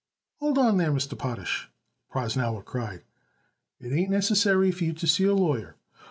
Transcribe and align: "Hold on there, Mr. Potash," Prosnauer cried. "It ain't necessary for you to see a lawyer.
"Hold 0.39 0.57
on 0.57 0.77
there, 0.77 0.91
Mr. 0.91 1.15
Potash," 1.15 1.69
Prosnauer 2.11 2.65
cried. 2.65 3.03
"It 3.79 3.91
ain't 3.91 4.09
necessary 4.09 4.71
for 4.71 4.83
you 4.85 4.93
to 4.93 5.05
see 5.05 5.25
a 5.25 5.35
lawyer. 5.35 5.75